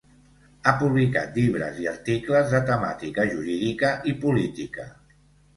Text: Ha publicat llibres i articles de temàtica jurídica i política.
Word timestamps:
Ha 0.61 0.71
publicat 0.83 1.35
llibres 1.41 1.77
i 1.83 1.85
articles 1.91 2.49
de 2.55 2.63
temàtica 2.71 3.27
jurídica 3.35 3.95
i 4.13 4.15
política. 4.25 4.93